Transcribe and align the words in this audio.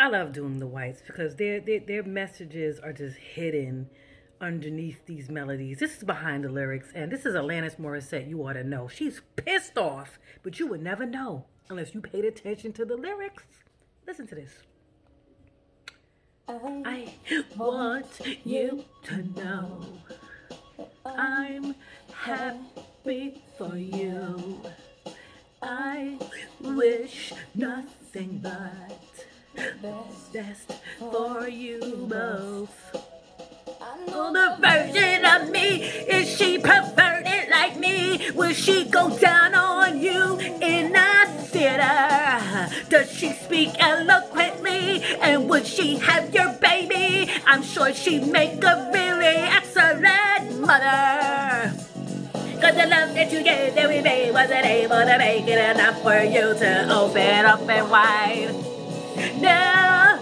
I 0.00 0.08
love 0.08 0.32
doing 0.32 0.58
the 0.58 0.66
whites 0.66 1.02
because 1.04 1.34
their, 1.36 1.60
their 1.60 1.80
their 1.80 2.02
messages 2.04 2.78
are 2.78 2.92
just 2.92 3.16
hidden 3.16 3.90
underneath 4.40 5.04
these 5.06 5.28
melodies. 5.28 5.80
This 5.80 5.96
is 5.96 6.04
behind 6.04 6.44
the 6.44 6.48
lyrics, 6.48 6.92
and 6.94 7.10
this 7.10 7.26
is 7.26 7.34
Alanis 7.34 7.80
Morissette. 7.80 8.28
You 8.28 8.46
ought 8.46 8.52
to 8.52 8.62
know. 8.62 8.86
She's 8.86 9.20
pissed 9.34 9.76
off, 9.76 10.20
but 10.44 10.60
you 10.60 10.68
would 10.68 10.82
never 10.82 11.04
know 11.04 11.46
unless 11.68 11.94
you 11.94 12.00
paid 12.00 12.24
attention 12.24 12.72
to 12.74 12.84
the 12.84 12.96
lyrics. 12.96 13.42
Listen 14.06 14.28
to 14.28 14.36
this. 14.36 14.52
I 16.48 17.12
want 17.56 18.20
you 18.44 18.84
to 19.02 19.22
know 19.38 19.84
I'm 21.04 21.74
happy 22.14 23.42
for 23.58 23.76
you. 23.76 24.62
I 25.60 26.18
wish 26.60 27.32
nothing 27.54 28.38
but 28.42 29.26
best 29.82 30.32
best 30.32 30.72
for 30.98 31.48
you 31.48 32.06
both. 32.08 32.74
Oh, 34.10 34.32
the 34.32 34.56
version 34.60 35.24
of 35.24 35.50
me 35.50 35.82
is 35.82 36.28
she 36.28 36.58
perverted 36.58 37.50
like 37.50 37.78
me? 37.78 38.30
Will 38.34 38.52
she 38.52 38.84
go 38.84 39.16
down 39.18 39.54
on 39.54 40.00
you 40.00 40.38
in 40.38 40.94
a 40.94 41.26
theater? 41.50 42.68
Does 42.88 43.10
she 43.12 43.32
speak 43.32 43.70
eloquently? 43.78 45.02
And 45.20 45.48
would 45.48 45.66
she 45.66 45.96
have 45.98 46.34
your 46.34 46.52
baby? 46.54 47.30
I'm 47.46 47.62
sure 47.62 47.92
she'd 47.92 48.26
make 48.26 48.62
a 48.64 48.90
really 48.92 49.42
excellent 49.58 50.60
mother. 50.60 51.72
Cause 52.60 52.74
the 52.74 52.86
love 52.86 53.14
that 53.14 53.30
you 53.32 53.42
gave 53.44 53.74
that 53.74 53.88
we 53.88 54.00
made 54.00 54.32
wasn't 54.32 54.66
able 54.66 54.98
to 54.98 55.18
make 55.18 55.46
it 55.46 55.76
enough 55.76 56.02
for 56.02 56.18
you 56.18 56.54
to 56.58 56.92
open 56.92 57.44
up 57.46 57.68
and 57.68 57.90
wide. 57.90 58.77
No. 59.40 60.18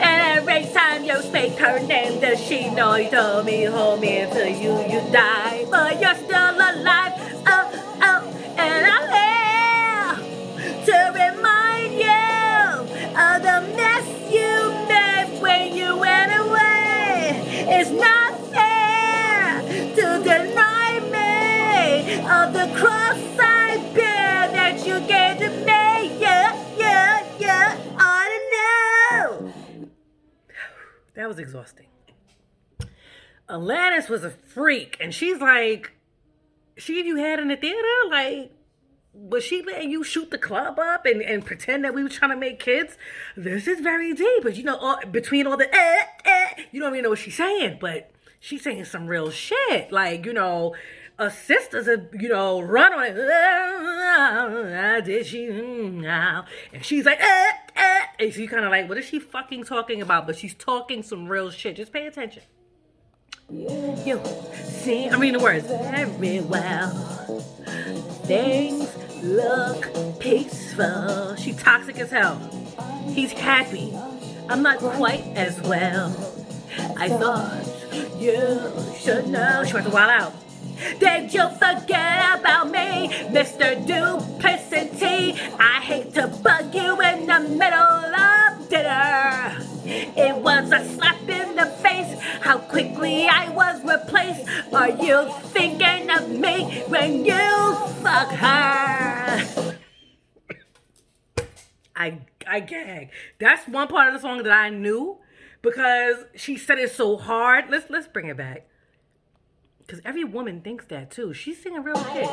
And 0.00 0.38
every 0.38 0.64
time 0.72 1.04
you 1.04 1.20
speak 1.22 1.52
her 1.58 1.80
name, 1.80 2.20
does 2.20 2.40
she 2.40 2.70
know 2.70 2.94
you 2.96 3.10
told 3.10 3.46
me, 3.46 3.66
me 4.00 4.18
until 4.18 4.48
you, 4.48 4.78
you 4.88 5.00
die. 5.10 5.66
But 5.70 6.00
you're 6.00 6.14
still 6.14 6.47
That 31.28 31.34
was 31.34 31.40
exhausting. 31.40 31.86
Alanis 33.50 34.08
was 34.08 34.24
a 34.24 34.30
freak, 34.30 34.96
and 34.98 35.14
she's 35.14 35.42
like, 35.42 35.92
she 36.78 37.04
you 37.04 37.16
had 37.16 37.38
in 37.38 37.48
the 37.48 37.56
theater, 37.56 37.86
like, 38.10 38.50
was 39.12 39.44
she 39.44 39.62
letting 39.62 39.90
you 39.90 40.02
shoot 40.02 40.30
the 40.30 40.38
club 40.38 40.78
up 40.78 41.04
and, 41.04 41.20
and 41.20 41.44
pretend 41.44 41.84
that 41.84 41.92
we 41.92 42.02
were 42.02 42.08
trying 42.08 42.30
to 42.30 42.36
make 42.38 42.58
kids? 42.58 42.96
This 43.36 43.68
is 43.68 43.80
very 43.80 44.14
deep, 44.14 44.42
but 44.42 44.56
you 44.56 44.64
know, 44.64 44.78
all, 44.78 45.00
between 45.10 45.46
all 45.46 45.58
the 45.58 45.68
eh, 45.70 45.98
eh, 46.24 46.64
you 46.72 46.80
don't 46.80 46.94
even 46.94 47.02
know 47.02 47.10
what 47.10 47.18
she's 47.18 47.36
saying, 47.36 47.76
but 47.78 48.10
she's 48.40 48.62
saying 48.62 48.86
some 48.86 49.06
real 49.06 49.30
shit. 49.30 49.92
Like, 49.92 50.24
you 50.24 50.32
know, 50.32 50.74
a 51.18 51.30
sister's 51.30 51.88
a 51.88 52.06
you 52.18 52.30
know 52.30 52.62
run 52.62 52.94
on 52.94 53.04
it. 53.04 53.14
Did 55.04 55.26
she 55.26 55.48
now? 55.48 56.46
And 56.72 56.82
she's 56.82 57.04
like, 57.04 57.20
eh. 57.20 57.52
And 58.18 58.32
she 58.32 58.46
kind 58.46 58.64
of 58.64 58.70
like, 58.70 58.88
what 58.88 58.98
is 58.98 59.04
she 59.04 59.18
fucking 59.18 59.64
talking 59.64 60.02
about? 60.02 60.26
But 60.26 60.36
she's 60.36 60.54
talking 60.54 61.02
some 61.02 61.28
real 61.28 61.50
shit. 61.50 61.76
Just 61.76 61.92
pay 61.92 62.06
attention. 62.06 62.42
You 63.50 64.20
see, 64.54 65.08
I'm 65.08 65.20
reading 65.20 65.38
the 65.38 65.44
words 65.44 65.66
very 65.66 66.40
well. 66.40 66.90
Things 68.26 68.94
look 69.22 70.20
peaceful. 70.20 71.34
She 71.36 71.52
toxic 71.54 71.98
as 71.98 72.10
hell. 72.10 72.36
He's 73.14 73.32
happy. 73.32 73.96
I'm 74.48 74.62
not 74.62 74.78
quite 74.78 75.24
as 75.34 75.60
well. 75.62 76.10
I 76.96 77.08
thought 77.08 77.64
you 78.18 78.70
should 78.98 79.28
know. 79.28 79.64
She 79.64 79.72
went 79.74 79.86
to 79.86 79.92
wild 79.92 80.10
out. 80.10 80.34
Did 80.98 81.34
you 81.34 81.48
forget 81.50 82.38
about 82.38 82.70
me, 82.70 83.08
Mr. 83.34 83.74
Duplicity? 83.86 85.34
I 85.58 85.80
hate 85.82 86.14
to 86.14 86.28
bug 86.28 86.74
you 86.74 87.00
in 87.00 87.26
the 87.26 87.40
middle 87.40 88.14
of 88.14 88.68
dinner. 88.68 89.56
It 89.84 90.36
was 90.36 90.70
a 90.70 90.84
slap 90.94 91.20
in 91.28 91.56
the 91.56 91.66
face, 91.82 92.20
how 92.40 92.58
quickly 92.58 93.26
I 93.26 93.48
was 93.50 93.82
replaced. 93.84 94.48
Are 94.72 94.90
you 94.90 95.32
thinking 95.50 96.10
of 96.10 96.30
me 96.30 96.82
when 96.88 97.24
you 97.24 97.74
fuck 98.02 98.30
her? 98.30 99.74
I 101.96 102.18
I 102.46 102.60
gag. 102.60 103.10
That's 103.40 103.66
one 103.66 103.88
part 103.88 104.08
of 104.08 104.14
the 104.14 104.20
song 104.20 104.42
that 104.44 104.52
I 104.52 104.70
knew 104.70 105.18
because 105.62 106.24
she 106.36 106.56
said 106.56 106.78
it 106.78 106.92
so 106.92 107.16
hard. 107.16 107.64
Let's 107.70 107.90
let's 107.90 108.06
bring 108.06 108.28
it 108.28 108.36
back. 108.36 108.68
Cause 109.88 110.02
every 110.04 110.24
woman 110.24 110.60
thinks 110.60 110.84
that 110.88 111.10
too. 111.10 111.32
She's 111.32 111.62
singing 111.62 111.82
real 111.82 111.96
shit. 112.12 112.28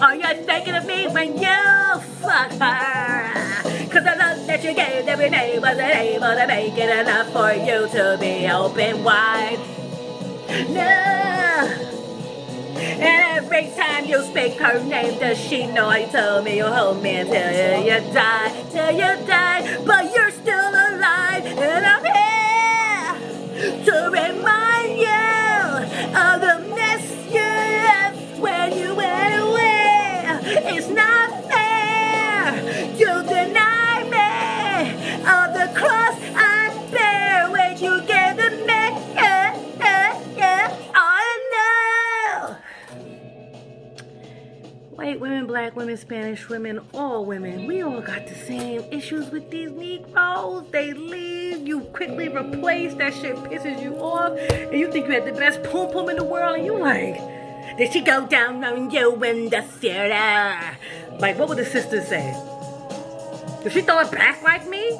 Are 0.00 0.14
you 0.14 0.44
thinking 0.44 0.76
of 0.76 0.86
me 0.86 1.08
when 1.08 1.36
you 1.36 2.00
fuck 2.22 2.52
her? 2.52 3.32
Cause 3.90 4.04
the 4.04 4.14
love 4.16 4.46
that 4.46 4.62
you 4.62 4.72
gave 4.72 5.08
every 5.08 5.28
day 5.28 5.58
wasn't 5.58 5.96
able 5.96 6.32
to 6.32 6.46
make 6.46 6.78
it 6.78 7.00
enough 7.00 7.32
for 7.32 7.52
you 7.54 7.88
to 7.88 8.16
be 8.20 8.48
open 8.48 9.02
wide. 9.02 9.58
No. 10.68 11.88
And 12.82 13.02
every 13.02 13.70
time 13.76 14.04
you 14.04 14.22
speak 14.22 14.60
her 14.60 14.82
name, 14.84 15.18
does 15.18 15.38
she 15.38 15.66
know 15.66 15.92
you 15.92 16.06
told 16.06 16.44
me 16.44 16.58
you'll 16.58 16.72
hold 16.72 17.02
me 17.02 17.16
until 17.16 17.82
you 17.82 18.12
die, 18.12 18.64
till 18.70 18.92
you 18.92 19.26
die, 19.26 19.84
but 19.84 20.14
you're 20.14 20.30
White 45.12 45.20
women, 45.20 45.46
black 45.46 45.76
women, 45.76 45.98
Spanish 45.98 46.48
women, 46.48 46.80
all 46.94 47.26
women, 47.26 47.66
we 47.66 47.82
all 47.82 48.00
got 48.00 48.26
the 48.26 48.34
same 48.34 48.82
issues 48.90 49.28
with 49.28 49.50
these 49.50 49.70
Negroes. 49.70 50.64
They 50.70 50.94
leave, 50.94 51.68
you 51.68 51.80
quickly 51.80 52.30
replace, 52.30 52.94
that 52.94 53.12
shit 53.12 53.36
pisses 53.36 53.82
you 53.82 53.94
off, 53.96 54.38
and 54.38 54.72
you 54.72 54.90
think 54.90 55.08
you 55.08 55.12
had 55.12 55.26
the 55.26 55.32
best 55.32 55.62
pom 55.64 55.92
pom 55.92 56.08
in 56.08 56.16
the 56.16 56.24
world, 56.24 56.56
and 56.56 56.64
you 56.64 56.78
like, 56.78 57.18
did 57.76 57.92
she 57.92 58.00
go 58.00 58.26
down 58.26 58.64
on 58.64 58.90
you 58.90 59.22
in 59.22 59.50
the 59.50 59.60
theater? 59.60 60.78
Like, 61.18 61.38
what 61.38 61.50
would 61.50 61.58
the 61.58 61.66
sisters 61.66 62.08
say? 62.08 62.32
Did 63.62 63.72
she 63.72 63.82
throw 63.82 63.98
it 64.00 64.10
back 64.10 64.42
like 64.42 64.66
me? 64.66 64.98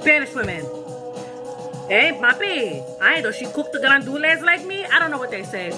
Spanish 0.00 0.34
women. 0.34 0.64
Hey, 1.86 2.18
papi, 2.20 2.82
I 3.00 3.14
ain't 3.14 3.22
know 3.22 3.30
she 3.30 3.46
cooked 3.46 3.74
the 3.74 3.78
grandules 3.78 4.42
like 4.42 4.66
me. 4.66 4.84
I 4.86 4.98
don't 4.98 5.12
know 5.12 5.18
what 5.18 5.30
they 5.30 5.44
say. 5.44 5.70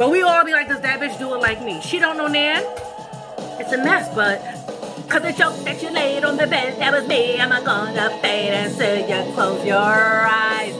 But 0.00 0.10
we 0.10 0.22
all 0.22 0.42
be 0.46 0.52
like, 0.52 0.66
does 0.66 0.80
that 0.80 0.98
bitch 0.98 1.18
do 1.18 1.34
it 1.34 1.42
like 1.42 1.62
me? 1.62 1.78
She 1.82 1.98
don't 1.98 2.16
know 2.16 2.26
Nan. 2.26 2.64
It's 3.60 3.70
a 3.70 3.76
mess, 3.76 4.08
but 4.14 4.40
Cause 5.10 5.20
the 5.20 5.32
joke 5.32 5.56
that 5.64 5.82
you 5.82 5.90
laid 5.90 6.24
on 6.24 6.38
the 6.38 6.46
bed, 6.46 6.78
that 6.78 6.90
was 6.94 7.06
me. 7.06 7.38
I'm 7.38 7.50
not 7.50 7.64
gonna 7.66 8.08
fade 8.22 8.52
and 8.52 8.72
so 8.72 8.94
you 8.94 9.34
close 9.34 9.62
your 9.66 9.76
eyes. 9.76 10.74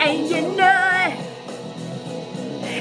And 0.00 0.28
you 0.28 0.42
know 0.54 0.90
it. 1.06 1.16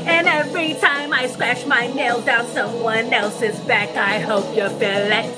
And 0.07 0.27
every 0.27 0.73
time 0.73 1.13
I 1.13 1.27
scratch 1.27 1.65
my 1.65 1.87
nails 1.87 2.25
down 2.25 2.47
someone 2.47 3.13
else's 3.13 3.57
back, 3.61 3.95
I 3.95 4.19
hope 4.19 4.53
you 4.57 4.67
feel 4.67 5.07
it. 5.21 5.33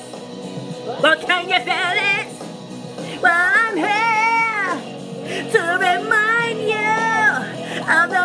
Well, 1.03 1.19
can 1.27 1.47
you 1.47 1.59
feel 1.59 1.95
it? 2.17 3.21
Well, 3.21 3.51
I'm 3.53 3.77
here 3.77 4.79
to 5.51 5.61
remind 5.77 6.59
you 6.61 7.19
of 7.85 8.09
the 8.09 8.18